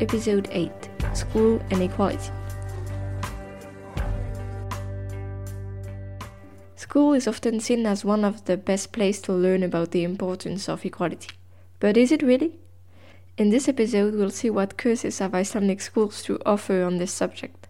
[0.00, 0.70] Episode 8
[1.12, 2.30] School and Equality.
[6.76, 10.68] School is often seen as one of the best places to learn about the importance
[10.68, 11.30] of equality.
[11.80, 12.52] But is it really?
[13.36, 17.66] In this episode, we'll see what courses have Icelandic schools to offer on this subject.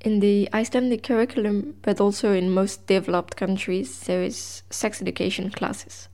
[0.00, 6.08] In the Icelandic curriculum, but also in most developed countries, there is sex education classes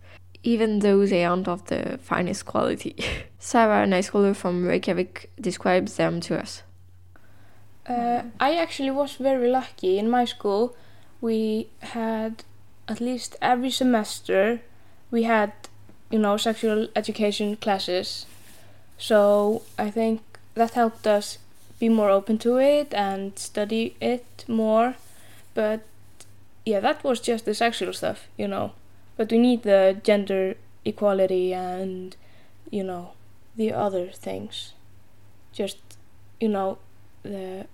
[0.46, 2.94] even though they aren't of the finest quality.
[3.40, 6.62] Sarah, an high schooler from Reykjavik, describes them to us.
[7.88, 9.98] Uh, I actually was very lucky.
[9.98, 10.76] In my school,
[11.20, 12.44] we had
[12.86, 14.60] at least every semester
[15.10, 15.52] we had,
[16.10, 18.26] you know, sexual education classes.
[18.98, 20.20] So I think
[20.54, 21.38] that helped us
[21.80, 24.94] be more open to it and study it more.
[25.54, 25.80] But
[26.64, 28.72] yeah, that was just the sexual stuff, you know
[29.16, 32.16] but we need the gender equality and
[32.70, 33.12] you know
[33.56, 34.72] the other things.
[35.52, 35.78] Just
[36.40, 36.78] you know
[37.22, 37.66] the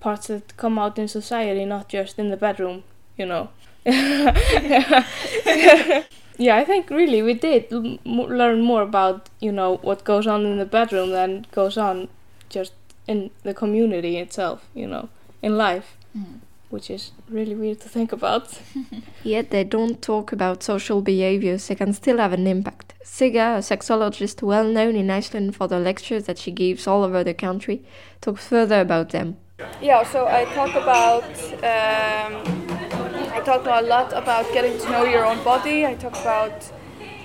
[0.00, 2.82] parts that come out in society not just in the bedroom
[3.16, 3.50] you know.
[6.40, 7.70] Yeah i think really we did
[8.06, 12.08] learn more about you know what goes on in the bedroom than goes on
[12.48, 12.72] just
[13.06, 15.10] in the community itself you know
[15.42, 15.98] in life.
[16.16, 18.60] Mm which is really weird to think about.
[19.24, 22.94] Yet they don't talk about social behaviors, they can still have an impact.
[23.04, 27.22] Sigga, a sexologist well known in Iceland for the lectures that she gives all over
[27.24, 27.82] the country,
[28.20, 29.36] talks further about them.
[29.82, 31.24] Yeah, so I talk about
[31.62, 32.60] um,
[33.32, 35.84] I talk a lot about getting to know your own body.
[35.84, 36.72] I talk about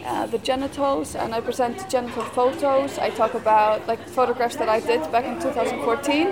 [0.06, 2.98] uh, the genitals and I present genital photos.
[3.00, 6.30] I talk about like photographs that I did back in 2014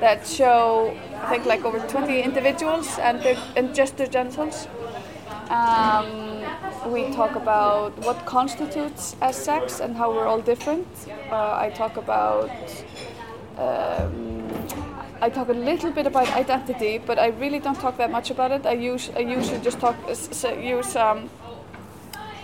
[0.00, 3.24] that show I think like over 20 individuals and,
[3.56, 4.68] and just their genitals.
[5.48, 6.42] Um,
[6.92, 10.86] we talk about what constitutes as sex and how we're all different.
[11.30, 12.50] Uh, I talk about
[13.56, 14.46] um,
[15.22, 18.50] I talk a little bit about identity, but I really don't talk that much about
[18.52, 18.66] it.
[18.66, 21.30] I use I usually just talk use um,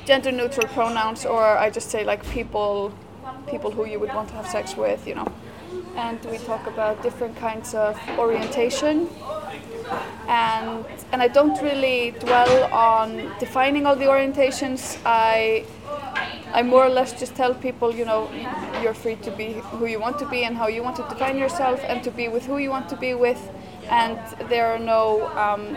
[0.06, 2.94] gender neutral pronouns, or I just say like people
[3.47, 5.30] people who you would want to have sex with, you know
[5.96, 9.08] and we talk about different kinds of orientation.
[10.28, 14.98] And, and I don't really dwell on defining all the orientations.
[15.04, 15.64] I,
[16.52, 18.30] I more or less just tell people, you know,
[18.82, 21.38] you're free to be who you want to be and how you want to define
[21.38, 23.50] yourself and to be with who you want to be with.
[23.88, 24.18] And
[24.48, 25.76] there are no um,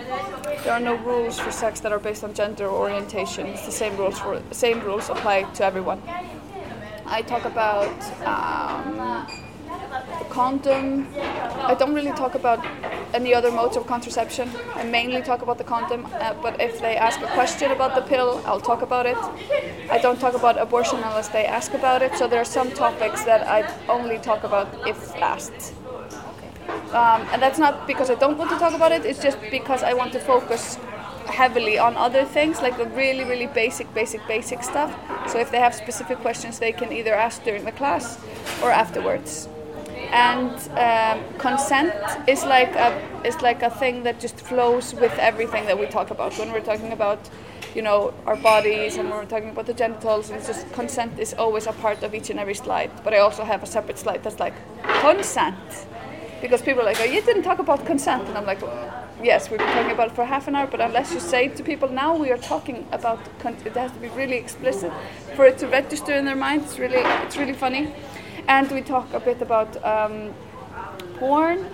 [0.63, 3.47] there are no rules for sex that are based on gender orientation.
[3.47, 5.99] It's the same rules for same rules apply to everyone.
[7.05, 7.89] I talk about
[8.23, 9.27] um,
[10.33, 11.07] condom.
[11.71, 12.59] I don't really talk about
[13.13, 14.49] any other modes of contraception.
[14.73, 18.01] I mainly talk about the condom, uh, but if they ask a question about the
[18.01, 19.17] pill, I'll talk about it.
[19.95, 23.23] I don't talk about abortion unless they ask about it, so there are some topics
[23.25, 25.75] that I only talk about if asked.
[27.01, 29.83] Um, and that's not because I don't want to talk about it, it's just because
[29.83, 30.79] I want to focus
[31.27, 34.91] heavily on other things, like the really, really basic, basic, basic stuff.
[35.31, 38.17] So if they have specific questions, they can either ask during the class
[38.63, 39.47] or afterwards
[40.13, 41.91] and um, consent
[42.27, 42.91] is like a
[43.25, 46.37] is like a thing that just flows with everything that we talk about.
[46.37, 47.19] When we're talking about
[47.73, 51.19] you know our bodies and when we're talking about the genitals and it's just consent
[51.19, 52.91] is always a part of each and every slide.
[53.03, 54.53] But i also have a separate slide that's like
[55.01, 55.87] consent.
[56.41, 58.27] Because people are like oh you didn't talk about consent.
[58.27, 58.61] And i'm like
[59.23, 61.63] yes we've been talking about it for half an hour but unless you say to
[61.63, 64.91] people now we are talking about it has to be really explicit.
[65.35, 67.91] For it to register in their mind it's really it's really funny
[68.47, 70.33] and we talk a bit about um,
[71.19, 71.65] porn.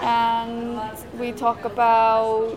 [0.00, 0.80] And
[1.18, 2.56] we talk about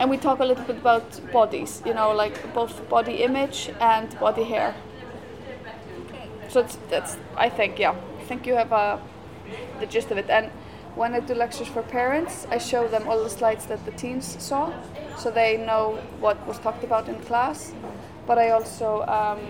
[0.00, 4.18] and we talk a little bit about bodies you know like both body image and
[4.18, 4.74] body hair.
[6.48, 7.94] So it's, that's i think yeah.
[8.20, 9.00] I think you have a,
[9.80, 10.30] the gist of it.
[10.30, 10.50] And
[10.94, 14.36] when i do lectures for parents i show them all the slides that the teens
[14.40, 14.72] saw
[15.18, 17.74] so they know what was talked about in class.
[18.26, 19.40] But i also um,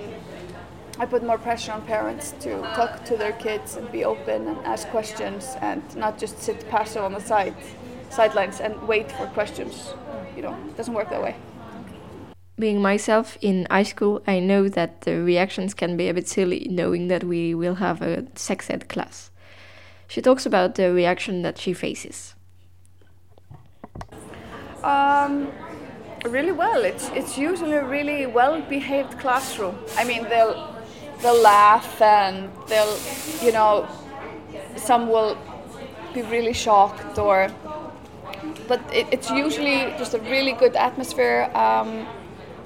[0.98, 4.58] I put more pressure on parents to talk to their kids and be open and
[4.64, 7.54] ask questions and not just sit passive on the side
[8.10, 9.92] sidelines and wait for questions.
[10.36, 11.34] You know, it doesn't work that way.
[12.56, 16.68] Being myself in high school, I know that the reactions can be a bit silly
[16.70, 19.32] knowing that we will have a sex ed class.
[20.06, 22.36] She talks about the reaction that she faces.
[24.84, 25.50] Um,
[26.24, 26.84] really well.
[26.84, 29.76] It's it's usually a really well behaved classroom.
[29.96, 30.73] I mean, they'll
[31.24, 32.98] they'll laugh and they'll,
[33.42, 33.88] you know,
[34.76, 35.38] some will
[36.12, 37.50] be really shocked or,
[38.68, 41.50] but it, it's usually just a really good atmosphere.
[41.54, 42.06] Um,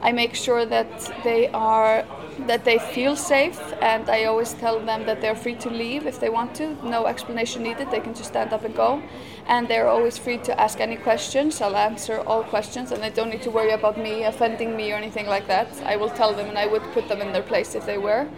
[0.02, 0.90] I make sure that
[1.22, 2.04] they are
[2.46, 6.20] that they feel safe and I always tell them that they're free to leave if
[6.20, 6.76] they want to.
[6.86, 7.90] No explanation needed.
[7.90, 9.02] They can just stand up and go.
[9.46, 11.60] And they're always free to ask any questions.
[11.60, 14.96] I'll answer all questions and they don't need to worry about me offending me or
[14.96, 15.68] anything like that.
[15.84, 18.28] I will tell them and I would put them in their place if they were.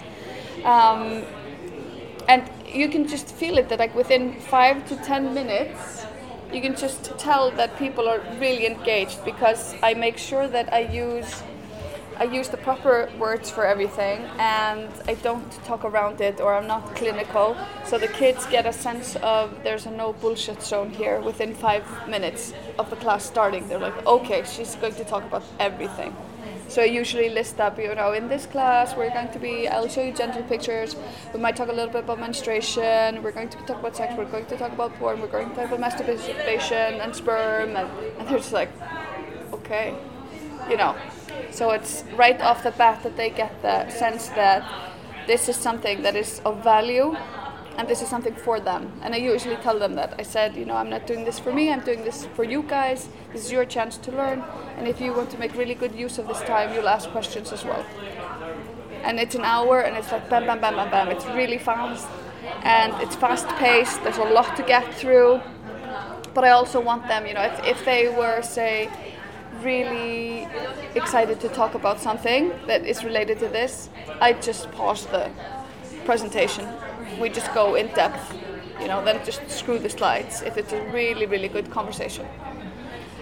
[0.64, 1.24] Um,
[2.28, 6.06] and you can just feel it that like within five to ten minutes
[6.52, 10.80] you can just tell that people are really engaged because I make sure that I
[10.80, 11.42] use
[12.20, 16.66] I use the proper words for everything and I don't talk around it or I'm
[16.66, 17.56] not clinical.
[17.86, 21.82] So the kids get a sense of there's a no bullshit zone here within five
[22.06, 23.66] minutes of the class starting.
[23.68, 26.14] They're like, okay, she's going to talk about everything.
[26.68, 29.88] So I usually list up, you know, in this class we're going to be, I'll
[29.88, 30.96] show you genital pictures,
[31.32, 34.26] we might talk a little bit about menstruation, we're going to talk about sex, we're
[34.26, 37.88] going to talk about porn, we're going to talk about masturbation and sperm, and,
[38.18, 38.70] and they're just like,
[39.52, 39.96] okay,
[40.70, 40.96] you know.
[41.50, 44.62] So it's right off the bat that they get the sense that
[45.26, 47.16] this is something that is of value
[47.76, 48.92] and this is something for them.
[49.02, 50.14] And I usually tell them that.
[50.18, 52.62] I said, you know, I'm not doing this for me, I'm doing this for you
[52.62, 53.08] guys.
[53.32, 54.44] This is your chance to learn.
[54.76, 57.52] And if you want to make really good use of this time, you'll ask questions
[57.52, 57.84] as well.
[59.02, 61.08] And it's an hour and it's like bam, bam, bam, bam, bam.
[61.08, 62.06] It's really fast
[62.64, 64.02] and it's fast paced.
[64.02, 65.40] There's a lot to get through.
[66.34, 68.88] But I also want them, you know, if, if they were, say,
[69.62, 70.48] really
[70.94, 73.88] excited to talk about something that is related to this,
[74.20, 75.30] I just pause the
[76.04, 76.66] presentation.
[77.20, 78.34] We just go in depth,
[78.80, 82.26] you know, then just screw the slides if it's a really, really good conversation.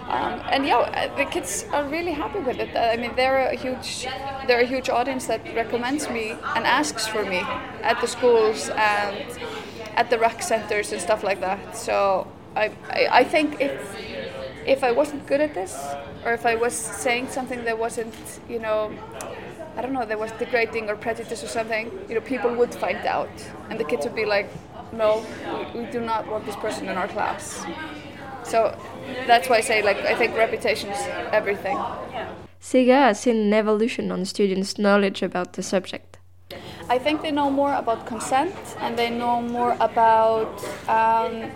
[0.09, 2.75] Um, and yeah, uh, the kids are really happy with it.
[2.75, 4.07] I mean, they're a huge,
[4.47, 7.41] they're a huge audience that recommends me and asks for me
[7.83, 9.39] at the schools and
[9.95, 11.77] at the rec centers and stuff like that.
[11.77, 13.71] So I, I, I think if
[14.65, 15.73] if I wasn't good at this,
[16.25, 18.15] or if I was saying something that wasn't,
[18.49, 18.91] you know,
[19.75, 23.05] I don't know, that was degrading or prejudice or something, you know, people would find
[23.05, 23.29] out,
[23.69, 24.49] and the kids would be like,
[24.91, 25.25] no,
[25.73, 27.63] we, we do not want this person in our class.
[28.43, 28.77] So
[29.27, 30.99] that's why I say, like, I think reputation is
[31.31, 31.77] everything.
[32.61, 36.17] Sigga has seen an evolution on students' knowledge about the subject.
[36.89, 40.51] I think they know more about consent and they know more about
[40.89, 41.51] um,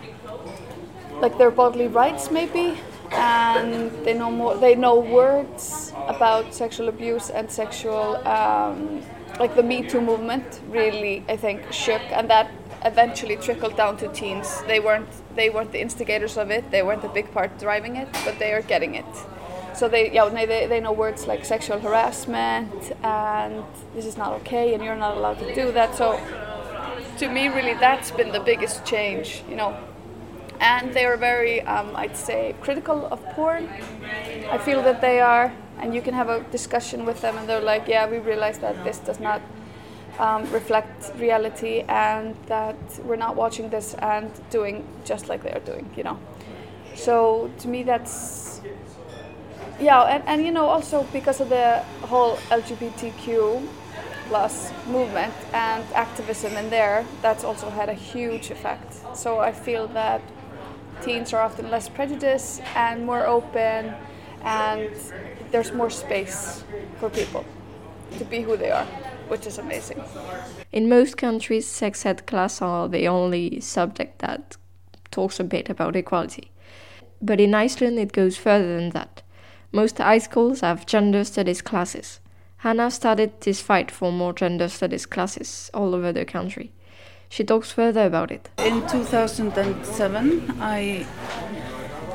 [1.20, 2.78] like their bodily rights maybe
[3.14, 9.02] and they know more they know words about sexual abuse and sexual um,
[9.40, 12.50] like the me too movement really i think shook and that
[12.86, 14.62] eventually trickled down to teens.
[14.68, 18.08] They weren't they weren't the instigators of it they weren't the big part driving it
[18.26, 19.06] but they are getting it.
[19.76, 23.64] So they yeah they, they know words like sexual harassment and
[23.96, 25.96] this is not okay and you're not allowed to do that.
[25.96, 26.20] So
[27.18, 29.78] to me really that's been the biggest change you know
[30.60, 33.70] and they are very, um, I'd say, critical of porn.
[34.52, 37.62] I feel that they are, and you can have a discussion with them, and they're
[37.62, 39.42] like, yeah, we realize that this does not
[40.20, 45.60] um, reflect reality, and that we're not watching this and doing just like they are
[45.66, 46.20] doing, you know.
[46.96, 48.62] So to me, that's
[49.80, 53.68] yeah, and, and you know, also because of the whole LGBTQ
[54.28, 58.96] plus movement and activism in there, that's also had a huge effect.
[59.16, 60.22] So I feel that
[61.02, 63.94] teens are often less prejudiced and more open,
[64.44, 64.90] and
[65.52, 66.64] there's more space
[67.00, 67.46] for people
[68.18, 68.86] to be who they are,
[69.28, 70.02] which is amazing.
[70.72, 74.58] In most countries, sex ed class are the only subject that
[75.12, 76.52] talks a bit about equality.
[77.22, 79.22] But in Iceland, it goes further than that.
[79.72, 82.20] Most high schools have gender studies classes.
[82.58, 86.72] Hannah started this fight for more gender studies classes all over the country.
[87.34, 88.48] She talks further about it.
[88.60, 91.04] In 2007, I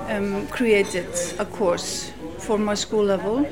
[0.08, 1.08] um, created
[1.40, 3.44] a course for my school level,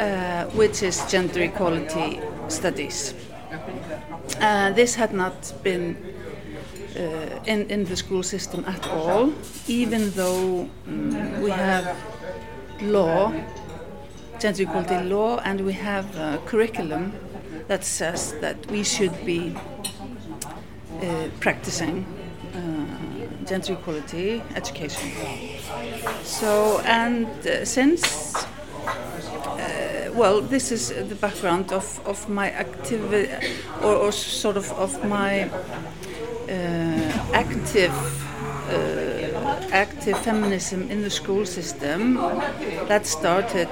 [0.00, 3.14] uh, which is Gender Equality Studies.
[4.40, 5.96] Uh, this had not been
[6.96, 7.00] uh,
[7.46, 9.32] in, in the school system at all,
[9.68, 11.96] even though um, we have
[12.80, 13.32] law,
[14.40, 17.12] gender equality law, and we have a curriculum
[17.68, 19.54] that says that we should be
[21.40, 22.04] practicing
[22.54, 25.10] uh, gender equality education.
[26.22, 33.32] So, and uh, since, uh, well, this is the background of, of my activity,
[33.82, 35.50] or, or sort of of my
[36.48, 37.92] uh, active
[38.68, 42.14] uh, active feminism in the school system
[42.88, 43.68] that started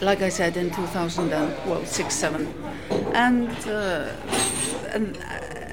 [0.00, 2.46] like I said in 2000 and, well six seven
[3.14, 4.10] and uh,
[4.92, 5.18] and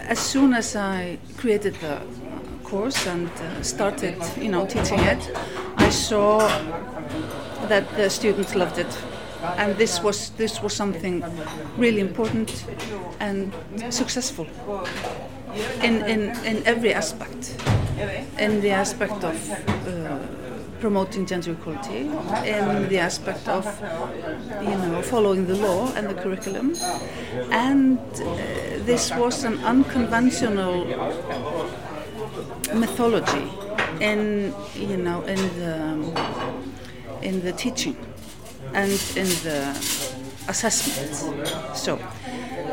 [0.07, 2.01] as soon as I created the
[2.63, 5.31] course and uh, started you know teaching it
[5.77, 6.39] I saw
[7.67, 8.87] that the students loved it.
[9.57, 11.23] And this was this was something
[11.77, 12.65] really important
[13.19, 13.53] and
[13.89, 14.47] successful
[15.83, 17.55] in, in, in every aspect.
[18.39, 20.17] In the aspect of uh,
[20.85, 22.01] promoting gender equality,
[22.45, 23.65] in the aspect of
[24.61, 26.75] you know following the law and the curriculum,
[27.49, 28.25] and uh,
[28.85, 30.85] this was an unconventional
[32.75, 33.47] methodology
[33.99, 35.75] in you know in the
[37.23, 37.97] in the teaching
[38.75, 39.59] and in the
[40.47, 41.15] assessment.
[41.75, 41.97] So,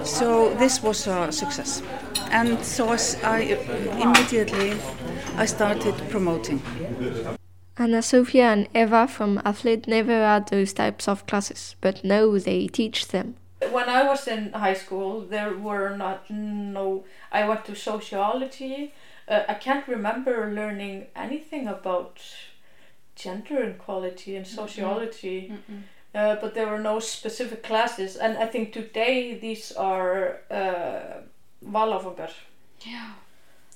[0.05, 1.83] so this was a success,
[2.31, 3.39] and so as I
[4.07, 4.77] immediately
[5.39, 6.61] I started promoting.
[7.79, 12.67] Anna Sophia and Eva from Athlete never had those types of classes, but now they
[12.67, 13.37] teach them.
[13.71, 17.05] When I was in high school, there were not no.
[17.31, 18.93] I went to sociology.
[19.29, 22.21] Uh, I can't remember learning anything about
[23.15, 25.49] gender equality in sociology.
[25.49, 25.83] Mm -mm.
[26.15, 31.23] Uh, but there were no specific classes, and I think today these are uh,
[31.63, 32.31] valáfangar.
[32.81, 33.13] Yeah,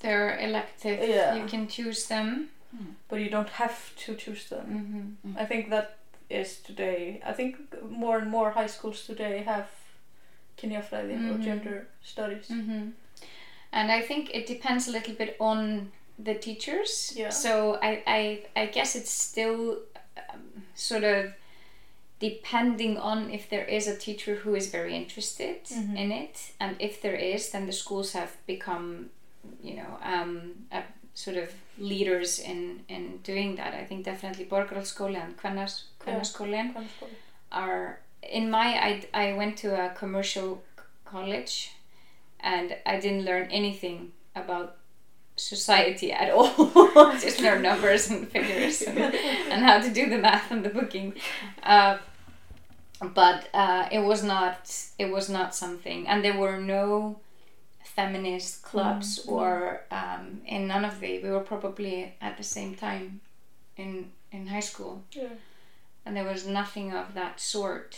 [0.01, 1.09] they're elective.
[1.09, 1.37] Yeah.
[1.37, 2.51] You can choose them.
[3.09, 5.17] But you don't have to choose them.
[5.25, 5.37] Mhm.
[5.43, 5.97] I think that
[6.31, 7.21] is today.
[7.25, 7.57] I think
[7.91, 9.67] more and more high schools today have
[10.59, 11.45] kynjafræði or Mhm.
[11.45, 12.49] gender studies.
[12.49, 12.91] hmm
[13.73, 15.93] And I think it depends a little bit on
[16.25, 17.13] the teachers.
[17.17, 17.31] Yeah.
[17.31, 19.79] So I, I, I guess it's still
[20.35, 21.33] um, sort of
[22.19, 25.97] depending on if there is a teacher who is very interested Mhm.
[25.97, 29.11] in it, and if there is, then the schools have become,
[29.63, 30.83] you know, um, a,
[31.17, 33.75] sort of leaders in in doing that.
[33.75, 36.75] I think definitely Borgarholtsskóli and Kvennars Kvennaskólinn
[37.51, 40.63] are in my I, I went to a commercial
[41.05, 41.73] college
[42.41, 44.77] and I didn't learn anything about
[45.37, 46.51] society at all.
[47.25, 48.99] Just learn numbers and figures and,
[49.51, 51.15] and how to do the math and the booking.
[51.63, 51.97] Uh,
[53.15, 54.59] but uh, it was not
[54.99, 57.17] it was not something and there were no
[57.97, 62.75] feminist clubs Mm, or um, in none of the we were probably at the same
[62.75, 63.21] time
[63.77, 65.35] in in high school Yeah.
[66.05, 67.97] and there was nothing of that sort.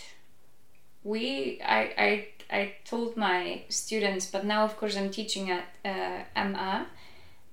[1.04, 2.28] We, I, I,
[2.58, 6.84] I told my students, but now of course I'm teaching at uh, MA,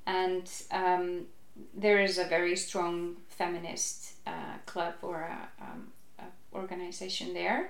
[0.05, 1.27] and um,
[1.73, 6.23] there is a very strong feminist uh, club or a, um, a
[6.57, 7.69] organization there.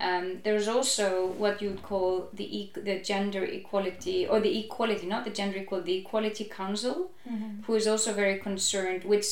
[0.00, 5.06] Um, there's also what you would call the e- the gender equality or the equality,
[5.06, 7.64] not the gender equality, the equality council, Mhm.
[7.64, 9.26] who is also very concerned, which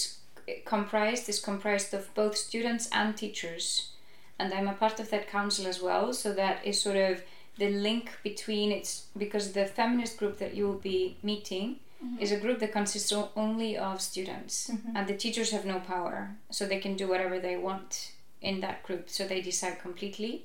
[0.65, 3.91] comprised is comprised of both students and teachers
[4.39, 7.21] and i'm a part of that council as well so that is sort of
[7.59, 12.21] the link between it's because the feminist group that you will be meeting Mhm.
[12.21, 14.93] is a group that consists o- only of students Mhm.
[14.95, 18.83] and the teachers have no power so they can do whatever they want in that
[18.87, 20.45] group so they decide completely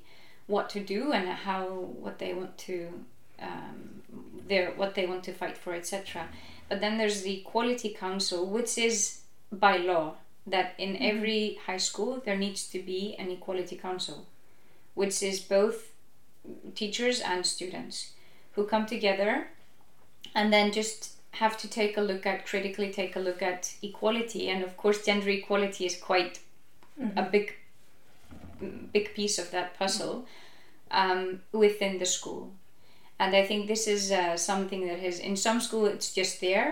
[0.54, 1.64] what to do and how
[2.06, 2.76] what they want to
[3.48, 3.78] um,
[4.50, 6.28] their what they want to fight for etc
[6.70, 10.06] but then there's the equality council which is by law
[10.54, 11.10] that in Mhm.
[11.12, 14.18] every high school there needs to be an equality council
[15.02, 15.78] which is both
[16.76, 18.12] teachers and students
[18.54, 19.48] who come together
[20.36, 21.00] and then just
[21.32, 24.50] have to take a look at critically take a look at equality.
[24.50, 26.40] And of course gender equality is quite
[27.16, 27.54] a big
[28.94, 30.26] big piece of that puzzle
[30.92, 32.52] um, within the school.
[33.20, 36.70] And i think this is uh, something that has in some school it's just there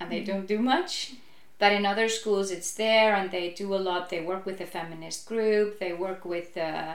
[0.00, 0.26] and they Mhm.
[0.30, 1.12] don't do much
[1.58, 4.08] but in other schools it's there and they do a lot.
[4.10, 6.94] They work with a feminist group they work with uh,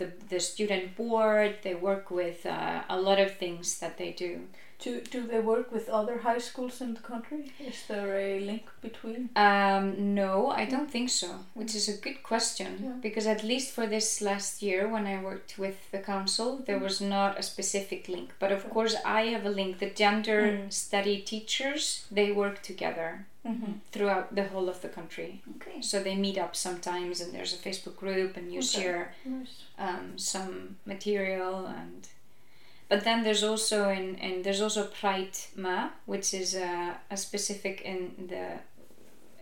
[0.00, 4.32] the, the student board they work with uh, a lot of things that they do
[4.80, 7.50] Do, do they work with other high schools in the country?
[7.58, 9.28] Is there a link between?
[9.34, 12.92] Um, no, I don't think so, which is a good question Yeah.
[13.02, 17.00] because at least for this last year when I worked with the council, there was
[17.00, 18.30] not a specific link.
[18.38, 19.78] But of course, I have a link.
[19.78, 20.72] The gender Mm.
[20.72, 23.72] study teachers they work together Mm-hmm.
[23.92, 25.40] throughout the whole of the country.
[25.56, 25.80] Okay.
[25.80, 28.80] So they meet up sometimes, and there's a Facebook group, and you Okay.
[28.80, 29.54] share Nice.
[29.78, 32.06] um, some material and.
[32.88, 37.82] But then there's also in, in there's also Pride Ma, which is a, a specific
[37.82, 38.60] in the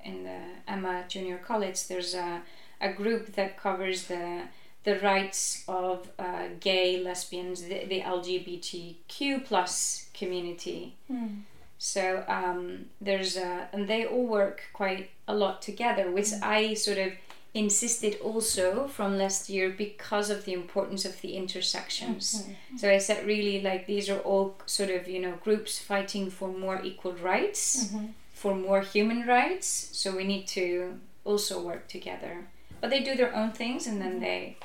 [0.05, 1.87] in the MA Junior College.
[1.87, 2.43] There's a,
[2.81, 4.43] a group that covers the
[4.87, 10.95] the rights of uh, gay, lesbians, the, the LGBTQ plus community.
[11.11, 11.43] Mm.
[11.79, 16.99] So um, there's a, and they all work quite a lot together, which I sort
[16.99, 17.13] of
[17.57, 22.25] insisted also from last year because of the importance of the intersections.
[22.35, 22.79] Mhm.
[22.81, 26.49] So I said really like these are all sort of you know groups fighting for
[26.49, 28.09] more equal rights, Mhm.
[28.35, 29.67] for more human rights.
[29.93, 32.35] So we need to also work together.
[32.81, 34.57] But they do their own things and then they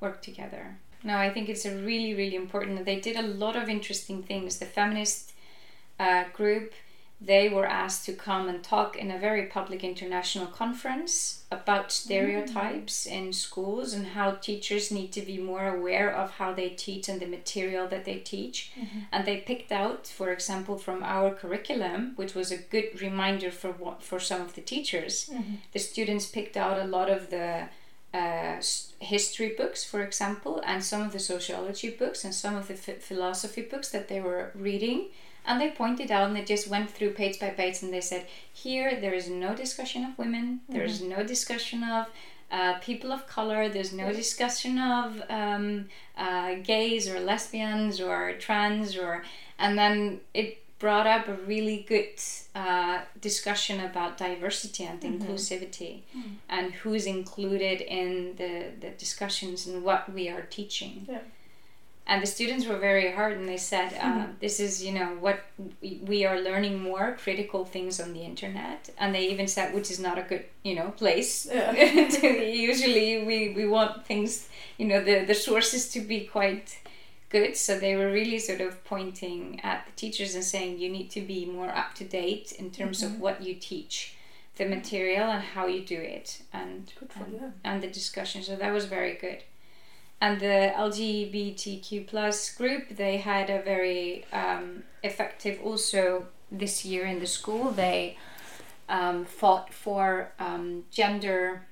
[0.00, 0.64] work together.
[1.02, 2.84] No, I think it's a really really important.
[2.84, 4.58] They did a lot of interesting things.
[4.58, 5.32] The feminist
[5.98, 6.72] uh, group
[7.20, 13.06] they were asked to come and talk in a very public international conference about stereotypes
[13.06, 17.20] in schools and how teachers need to be more aware of how they teach and
[17.20, 18.70] the material that they teach.
[18.76, 19.06] Mhm.
[19.12, 23.70] And they picked out, for example, from our curriculum, which was a good reminder for
[23.72, 25.30] what, for some of the teachers.
[25.32, 25.58] Mhm.
[25.72, 27.68] The students picked out a lot of the
[28.14, 28.62] uh,
[29.00, 32.98] history books, for example, and some of the sociology books and some of the ph-
[33.00, 35.08] philosophy books that they were reading.
[35.46, 38.26] And they pointed out and they just went through page by page and they said,
[38.52, 42.06] here there is no discussion of women, there is no discussion of
[42.50, 45.86] uh, people of color, there's no discussion of um,
[46.18, 49.24] uh, gays or lesbians or trans or.
[49.58, 52.08] And then it brought up a really good
[52.54, 55.12] uh, discussion about diversity and Mhm.
[55.12, 56.22] inclusivity Mm.
[56.50, 61.20] and who's included in the, the discussions and what we are teaching Yeah.
[62.08, 64.38] And the students were very hard and they said uh, Mhm.
[64.40, 65.38] this is you know what
[65.82, 68.80] we, we are learning more critical things on the internet.
[68.98, 71.46] And they even said which is not a good you know place.
[71.46, 71.72] Yeah.
[72.70, 76.78] usually we, we want things you know the, the sources to be quite
[77.30, 77.56] good.
[77.56, 81.20] So they were really sort of pointing at the teachers and saying you need to
[81.20, 83.06] be more up to date in terms Mhm.
[83.06, 84.14] of what you teach
[84.58, 86.28] the material and how you do it.
[86.52, 88.42] And Good for and, and the discussion.
[88.42, 89.40] So that was very good
[90.20, 97.20] and the LGBTQ plus group they had a very um, effective also this year in
[97.20, 97.70] the school.
[97.70, 98.16] They
[98.88, 101.66] um, fought for um, gender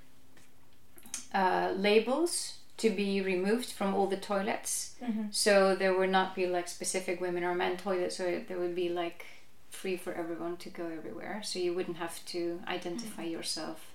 [1.32, 4.94] uh, labels to be removed from all the toilets.
[5.02, 5.32] Mhm.
[5.34, 8.88] so there would not be like specific women or men toilets so there would be
[8.88, 9.24] like
[9.70, 11.40] free for everyone to go everywhere.
[11.44, 13.90] So you wouldn't have to identify yourself.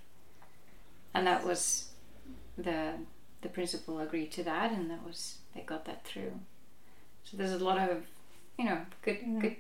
[1.14, 1.90] And that was
[2.58, 2.94] the
[3.42, 6.34] the principal agreed to that and that was they got that through
[7.24, 8.04] so there's a lot of
[8.58, 9.56] you know good good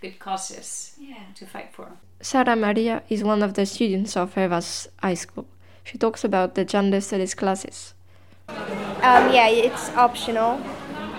[0.00, 1.16] good causes Yeah.
[1.34, 1.88] to fight for
[2.20, 5.46] Sara Maria is one of the students of Eva's high school.
[5.82, 7.92] She talks about the gender studies classes.
[8.48, 10.58] Um, yeah, it's optional,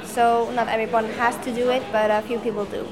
[0.04, 2.88] so not everyone has to do it, but a few people do.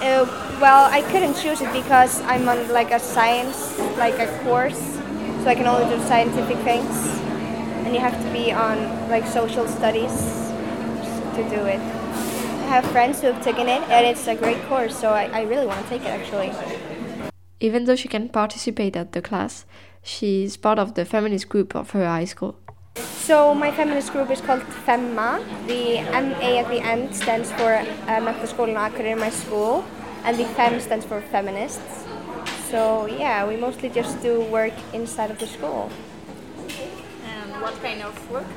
[0.00, 0.24] Uh,
[0.60, 4.98] well, I couldn't choose it because I'm on like a science, like a course,
[5.44, 6.88] so I can only do scientific things,
[7.84, 8.78] and you have to be on
[9.10, 10.10] like social studies
[11.36, 11.80] to do it.
[12.64, 15.42] I have friends who have taken it, and it's a great course, so I, I
[15.42, 16.50] really want to take it actually.
[17.60, 19.66] Even though she can participate at the class,
[20.02, 22.56] she is part of the feminist group of her high school.
[22.96, 25.44] So my feminist group is called FEMMA.
[25.66, 29.84] The MA at the end stands for uh, Menntaskólinn Akureyri, my school,
[30.24, 32.03] and the FEM stands for feminists.
[32.74, 35.92] So yeah, we mostly just do work inside of the school.
[37.22, 38.50] And what kind of work?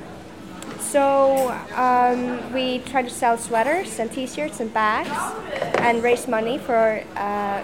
[0.79, 5.13] So um, we try to sell sweaters and T-shirts and bags,
[5.85, 7.61] and raise money for uh,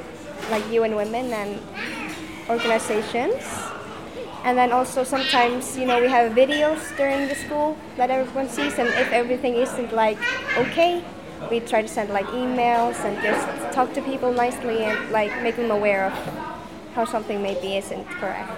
[0.52, 1.60] like UN Women and
[2.48, 3.42] organizations.
[4.44, 8.78] And then also sometimes, you know, we have videos during the school that everyone sees,
[8.78, 10.20] and if everything isn't like
[10.56, 11.04] okay,
[11.50, 15.56] we try to send like emails and just talk to people nicely and like make
[15.56, 16.14] them aware of
[16.96, 18.50] how something maybe isn't correct.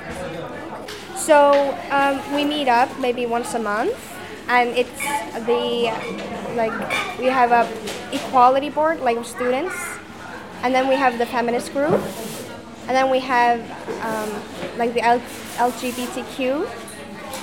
[1.15, 3.95] So um, we meet up maybe once a month,
[4.47, 5.01] and it's
[5.45, 5.91] the
[6.55, 6.73] like
[7.17, 7.67] we have a
[8.13, 9.75] equality board like students,
[10.61, 11.99] and then we have the feminist group,
[12.87, 13.59] and then we have
[14.03, 14.29] um,
[14.77, 15.19] like the L-
[15.57, 16.69] LGBTQ,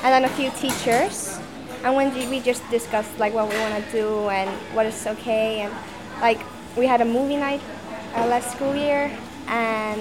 [0.05, 1.41] and then a few teachers,
[1.85, 5.61] and when we just discussed like what we want to do and what is okay,
[5.61, 5.75] and
[6.21, 6.41] like
[6.77, 7.61] we had a movie night
[8.15, 9.11] uh, last school year,
[9.49, 10.01] and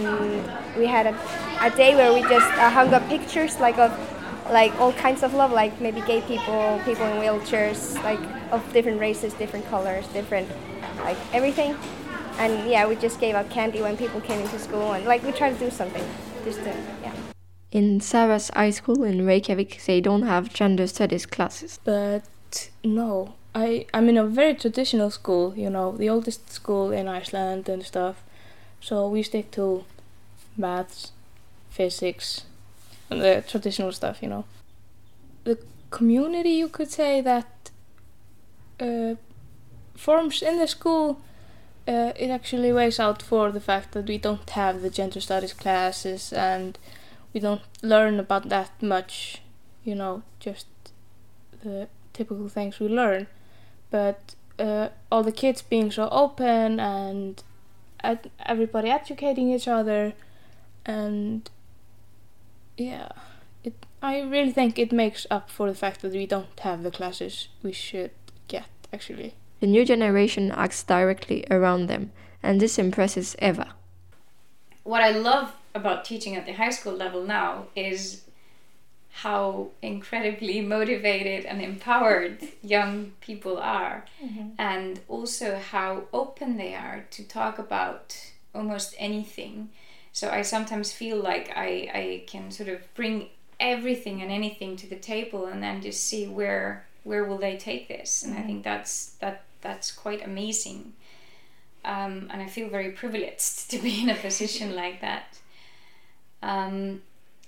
[0.78, 1.15] we had a,
[1.62, 3.91] a day where we just uh, hung up pictures like of
[4.50, 8.20] like all kinds of love, like maybe gay people, people in wheelchairs, like
[8.52, 10.48] of different races, different colors, different
[11.04, 11.76] like everything.
[12.38, 15.32] and yeah, we just gave out candy when people came into school, and like we
[15.32, 16.04] tried to do something,
[16.44, 17.13] just to yeah.
[17.71, 21.79] In Sarah's high school in Reykjavik, they don't have gender studies classes.
[21.84, 25.55] But no, I I'm in a very traditional school.
[25.55, 28.23] You know, the oldest school in Iceland and stuff.
[28.81, 29.86] So we stick to
[30.57, 31.12] maths,
[31.69, 32.45] physics,
[33.10, 34.21] and the traditional stuff.
[34.21, 34.45] You know,
[35.45, 35.57] the
[35.91, 37.71] community you could say that
[38.81, 39.15] uh,
[39.95, 41.21] forms in the school.
[41.88, 45.51] Uh, it actually weighs out for the fact that we don't have the gender studies
[45.51, 46.77] classes and
[47.34, 49.41] we don't learn about that much,
[49.84, 50.67] you know, just
[51.63, 53.28] the typical things we learn.
[53.89, 57.41] But uh, all the kids being so open and
[58.04, 60.13] ed- everybody educating each other,
[60.86, 61.50] and
[62.78, 63.10] yeah,
[63.63, 63.86] it.
[64.02, 67.50] I really think it makes up for the fact that we don't have the classes
[67.62, 68.12] we should
[68.48, 69.36] get actually.
[69.60, 73.74] The new generation acts directly around them, and this impresses Eva.
[74.84, 78.21] What I love about teaching at the high school level now is
[79.12, 84.05] how incredibly motivated and empowered young people are.
[84.23, 84.51] Mhm.
[84.57, 88.15] and also how open they are to talk about
[88.53, 89.69] almost anything.
[90.13, 91.69] So i sometimes feel like i,
[92.01, 93.29] I can sort of bring
[93.60, 97.88] everything and anything to the table and then just see where where will they take
[97.88, 98.23] this.
[98.23, 98.45] And i Mhm.
[98.47, 100.93] think that's that that's quite amazing.
[101.84, 105.39] Um, and i feel very privileged to be in a position like that
[106.41, 107.01] um,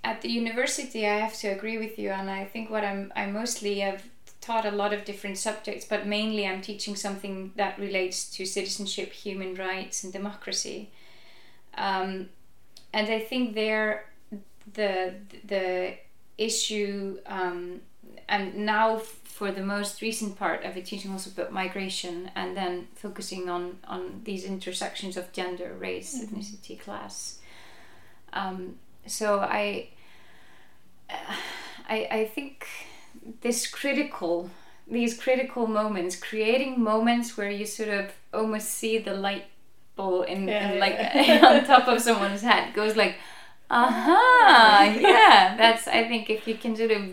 [0.03, 3.25] at the university, I have to agree with you, and I think what I'm I
[3.27, 4.03] mostly have
[4.41, 9.13] taught a lot of different subjects, but mainly I'm teaching something that relates to citizenship,
[9.13, 10.89] human rights, and democracy.
[11.77, 12.29] Um,
[12.93, 14.05] and I think there,
[14.73, 15.13] the
[15.47, 15.95] the
[16.37, 17.81] issue, um,
[18.27, 22.87] and now for the most recent part, I've been teaching also about migration, and then
[22.95, 26.29] focusing on on these intersections of gender, race, Mhm.
[26.29, 27.39] ethnicity, class.
[28.33, 29.89] Um, so I,
[31.89, 32.67] I, I think
[33.41, 34.49] this critical,
[34.87, 39.45] these critical moments, creating moments where you sort of almost see the light
[39.95, 40.79] bulb in, Yeah, in yeah.
[40.79, 43.15] like on top of someone's head goes like,
[43.69, 45.55] aha, yeah.
[45.57, 47.03] That's I think if you can sort of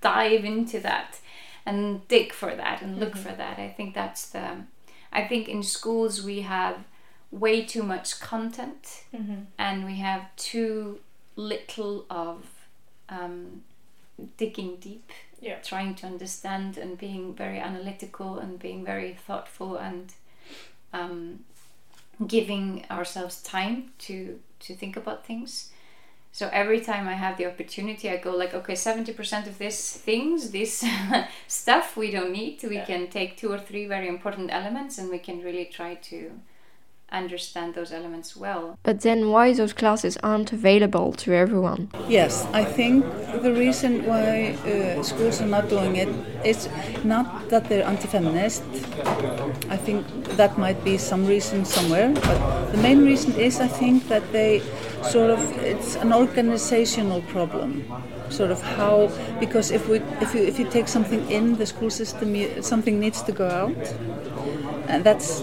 [0.00, 1.18] dive into that
[1.66, 3.18] and dig for that and look Mhm.
[3.18, 4.64] for that, I think that's the.
[5.12, 6.76] I think in schools we have
[7.30, 9.46] way too much content Mhm.
[9.58, 11.00] and we have too
[11.36, 12.44] little of
[13.08, 13.62] um,
[14.36, 15.58] digging deep, Yeah.
[15.60, 20.12] trying to understand and being very analytical and being very thoughtful and
[20.92, 21.44] um,
[22.26, 25.70] giving ourselves time to to think about things.
[26.32, 29.96] So every time I have the opportunity, I go like, okay, seventy percent of this
[29.96, 30.84] things, this
[31.48, 32.62] stuff we don't need.
[32.62, 32.84] We Yeah.
[32.86, 36.30] can take two or three very important elements, and we can really try to
[37.12, 38.78] understand those elements well.
[38.82, 41.90] But then why those classes aren't available to everyone?
[42.08, 43.04] Yes, I think
[43.42, 46.08] the reason why uh, schools are not doing it
[46.44, 46.68] is
[47.04, 48.62] not that they're anti-feminist.
[49.68, 54.08] I think that might be some reason somewhere, but the main reason is I think
[54.08, 54.62] that they
[55.02, 57.84] sort of it's an organizational problem.
[58.28, 61.90] Sort of how because if we if you if you take something in the school
[61.90, 63.74] system, you, something needs to go out,
[64.90, 65.40] and that's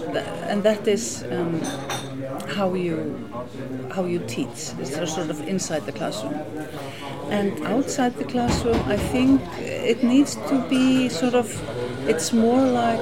[0.52, 1.60] and that is um,
[2.56, 2.96] how you
[3.94, 4.72] how you teach.
[4.80, 6.40] It's sort of inside the classroom.
[7.30, 11.46] And outside the classroom, I think it needs to be sort of,
[12.08, 13.00] it's more like,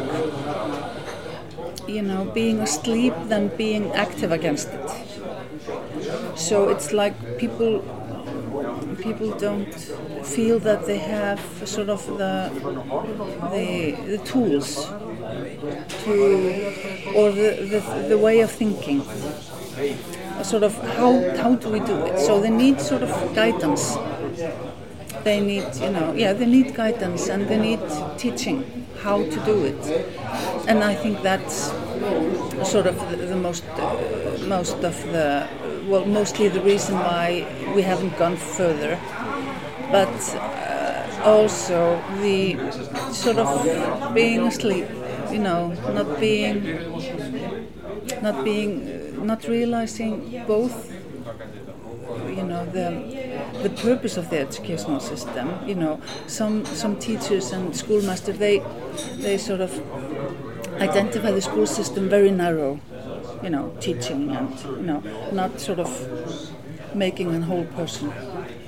[1.86, 4.90] you know, being asleep than being active against it.
[6.34, 7.82] So it's like people,
[9.00, 9.72] people don't
[10.24, 12.50] feel that they have sort of the,
[13.52, 14.88] the, the tools
[16.04, 19.02] to, or the, the, the way of thinking.
[20.42, 22.18] Sort of how how do we do it?
[22.18, 23.96] So they need sort of guidance.
[25.24, 27.80] They need you know yeah they need guidance and they need
[28.18, 29.82] teaching how to do it.
[30.68, 31.56] And i think that's
[32.72, 35.48] sort of the, the most uh, most of the
[35.88, 38.98] well mostly the reason why we haven't gone further.
[39.90, 42.56] But uh, also the
[43.12, 44.86] sort of being asleep
[45.32, 46.62] you know not being
[48.22, 50.92] not being not realizing both
[52.28, 52.88] you know the
[53.62, 55.48] the purpose of the educational system.
[55.66, 58.62] You know some some teachers and schoolmasters they
[59.18, 59.72] they sort of
[60.80, 62.80] identify the school system very narrow
[63.42, 65.90] you know teaching and you know not sort of
[66.94, 68.12] making a whole person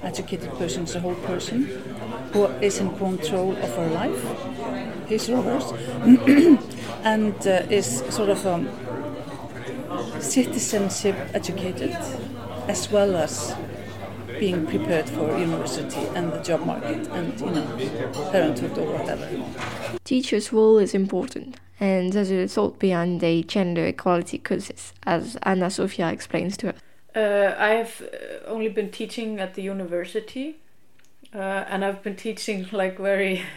[0.02, 1.58] educated person is a whole person
[2.32, 4.48] who is in control of her life
[5.08, 5.42] his or
[7.02, 8.68] and uh, is sort of um,
[10.20, 11.96] citizenship educated
[12.68, 13.54] as well as
[14.38, 19.28] being prepared for university and the job market and you know parenthood or whatever.
[20.04, 25.70] Teachers' role is important, and there's a thought behind the gender equality courses, as Anna
[25.70, 26.76] Sofia explains to us.
[27.16, 30.56] Uh, I've uh, only been teaching at the university,
[31.34, 33.42] uh, and I've been teaching like very.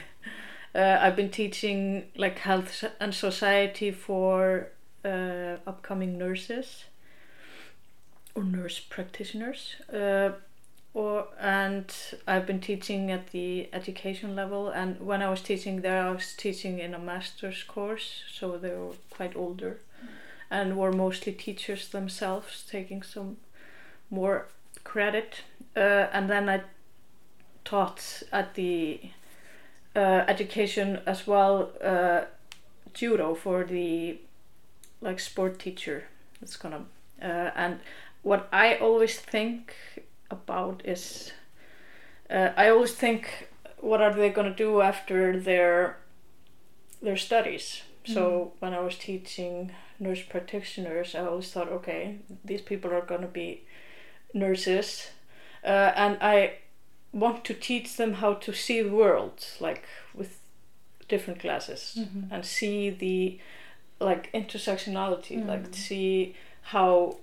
[0.73, 4.69] Uh, I've been teaching like health and society for
[5.03, 6.85] uh, upcoming nurses
[8.35, 9.75] or nurse practitioners.
[9.93, 10.29] Uh,
[10.93, 11.93] or and
[12.27, 16.33] I've been teaching at the education level and when I was teaching there I was
[16.33, 19.79] teaching in a master's course so they were quite older
[20.49, 23.37] and were mostly teachers themselves taking some
[24.09, 24.47] more
[24.83, 25.43] credit
[25.77, 26.63] uh, and then I
[27.63, 28.99] taught at the
[29.95, 32.21] uh, education as well uh,
[32.93, 34.19] judo for the
[35.01, 36.05] like sport teacher.
[36.41, 36.85] It's gonna
[37.21, 37.79] uh, and
[38.23, 39.75] what I always think
[40.29, 41.31] about is
[42.29, 45.97] uh, I always think what are they going to do after their
[47.01, 47.83] their studies.
[48.05, 48.13] Mm.
[48.15, 53.21] so when I was teaching nurse practitioners I always thought okay these people are going
[53.21, 53.61] to be
[54.33, 55.11] nurses.
[55.63, 56.53] Uh, and I
[57.13, 60.39] want to teach them how to see the world like with
[61.07, 62.33] different glasses mm-hmm.
[62.33, 63.39] and see the
[63.99, 65.45] like intersectionality mm.
[65.45, 67.17] like see how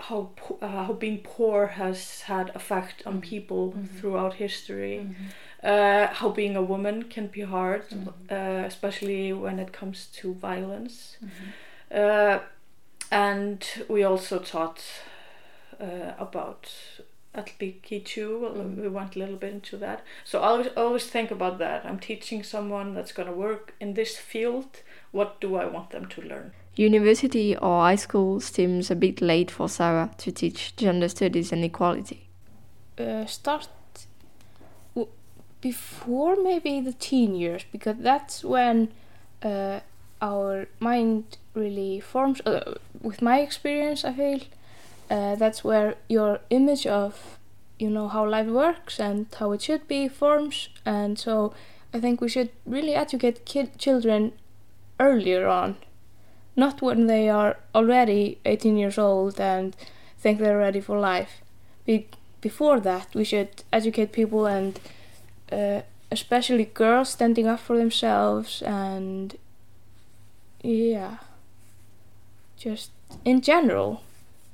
[0.00, 0.30] how
[0.62, 3.22] uh, how being poor has had effect on mm-hmm.
[3.22, 3.96] people mm-hmm.
[3.98, 5.00] throughout history.
[5.02, 5.24] Mm-hmm.
[5.60, 8.08] Uh, how being a woman can be hard, mm-hmm.
[8.30, 11.16] uh, especially when it comes to violence.
[11.24, 11.98] Mm-hmm.
[12.00, 12.38] Uh,
[13.10, 14.82] and we also taught
[15.80, 16.70] uh, about
[17.38, 18.28] Atlikichu.
[18.40, 18.82] Mm-hmm.
[18.82, 20.02] We went a little bit into that.
[20.24, 21.84] So I always always think about that.
[21.84, 24.82] I'm teaching someone that's going to work in this field.
[25.12, 26.52] What do I want them to learn?
[26.76, 31.64] University or high school seems a bit late for Sarah to teach gender studies and
[31.64, 32.28] equality.
[32.98, 33.68] Uh, start
[35.60, 38.88] before maybe the teen years because that's when
[39.42, 39.80] uh,
[40.20, 42.40] our mind really forms.
[42.42, 44.40] Uh, with my experience, I feel
[45.10, 47.38] uh, that's where your image of
[47.78, 51.54] you know how life works and how it should be forms, and so
[51.92, 53.46] I think we should really educate
[53.78, 54.32] children
[55.00, 55.76] earlier on.
[56.56, 59.76] Not when they are already 18 years old and
[60.18, 61.40] think they're ready for life.
[61.86, 62.08] Be
[62.40, 64.78] before that, we should educate people and
[65.50, 69.36] uh, especially girls standing up for themselves and
[70.62, 71.18] yeah,
[72.56, 72.90] just
[73.24, 74.02] in general,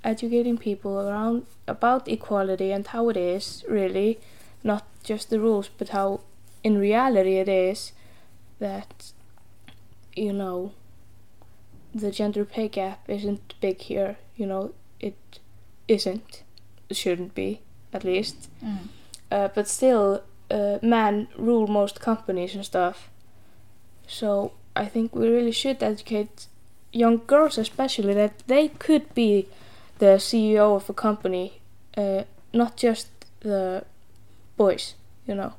[0.05, 4.21] educating people around about equality and how it is really,
[4.63, 6.21] not just the rules, but how
[6.63, 7.93] in reality it is
[8.59, 9.13] that
[10.15, 10.73] you know
[11.95, 14.17] the gender pay gap isn't big here.
[14.37, 15.17] You know, it
[15.89, 16.43] isn't.
[16.89, 17.61] It shouldn't be,
[17.93, 18.49] at least.
[18.63, 18.89] Mm.
[19.31, 23.11] Uh, but still, uh, men rule most companies and stuff.
[24.07, 26.47] So I think we really should educate
[26.93, 29.49] young girls, especially, that they could be
[30.05, 31.61] the CEO of a company,
[31.97, 33.09] uh, not just
[33.41, 33.85] the
[34.57, 34.95] boys.
[35.27, 35.53] You know,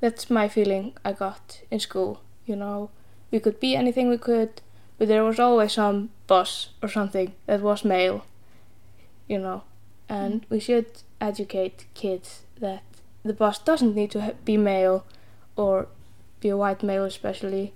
[0.00, 2.20] that's my feeling I got in school.
[2.46, 2.90] You know,
[3.30, 4.62] we could be anything we could
[4.98, 8.24] but there was always some boss or something that was male,
[9.28, 9.62] you know,
[10.08, 10.50] and mm.
[10.50, 10.86] we should
[11.20, 12.82] educate kids that
[13.24, 15.04] the boss doesn't need to be male
[15.54, 15.88] or
[16.40, 17.72] be a white male especially.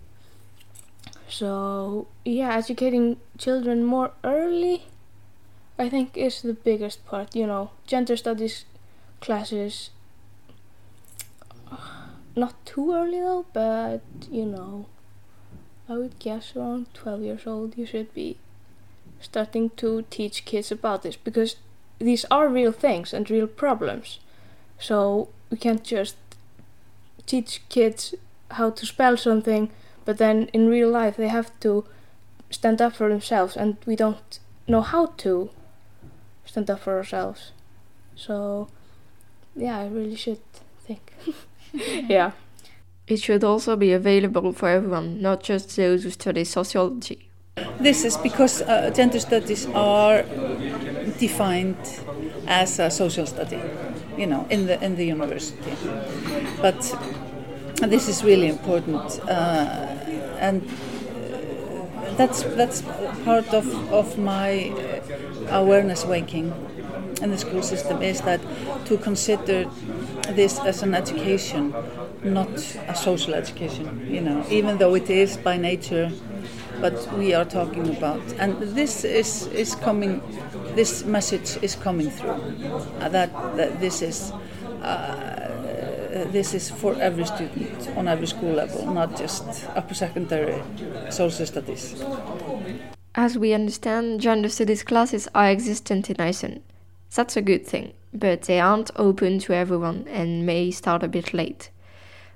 [1.28, 4.84] So yeah, educating children more early,
[5.80, 7.34] I think, is the biggest part.
[7.34, 8.66] You know, gender studies
[9.20, 9.90] classes.
[11.72, 11.76] Uh,
[12.36, 14.86] not too early though, but you know.
[15.88, 18.36] I would guess around 12 years old you should be
[19.20, 21.56] starting to teach kids about this because
[21.98, 24.20] these are real things and real problems.
[24.78, 26.16] So we can't just
[27.26, 28.14] teach kids
[28.52, 29.70] how to spell something,
[30.04, 31.84] but then in real life they have to
[32.50, 34.38] stand up for themselves, and we don't
[34.68, 35.50] know how to
[36.50, 37.52] stand up for ourselves.
[38.16, 38.68] So,
[39.54, 40.42] yeah, I really should
[40.86, 41.12] think.
[42.08, 42.32] yeah.
[43.06, 47.28] It should also be available for everyone, not just those who study sociology.
[47.80, 50.22] This is because uh, gender studies are
[51.18, 51.76] defined
[52.46, 53.60] as a social study,
[54.16, 55.72] you know, in the in the university.
[56.62, 56.80] But
[57.88, 59.86] this is really important, uh,
[60.46, 60.62] and
[62.16, 62.82] that's that's
[63.24, 64.72] part of of my
[65.50, 66.52] awareness waking
[67.22, 68.40] in the school system is that
[68.86, 69.64] to consider
[70.30, 71.74] this as an education
[72.22, 72.48] not
[72.86, 76.10] a social education, you know, even though it is by nature
[76.80, 80.22] but we are talking about, and this is is coming.
[80.74, 82.40] This message is coming through.
[83.00, 84.32] Uh, that, that this is.
[84.82, 85.36] Uh,
[86.32, 89.44] this is for every student on every school level, not just
[89.76, 90.60] upper secondary
[91.10, 91.94] social studies.
[93.14, 96.62] As we understand, gender studies classes are existent in Iceland.
[97.12, 101.34] That's a good thing, but they aren't open to everyone and may start a bit
[101.34, 101.70] late.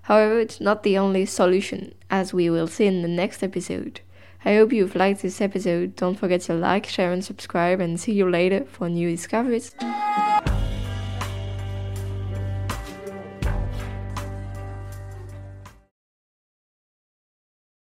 [0.02, 4.00] However, it's not the only solution, as we will see in the next episode.
[4.44, 5.94] I hope you've liked this episode.
[5.94, 9.74] Don't forget to like, share, and subscribe, and see you later for new discoveries.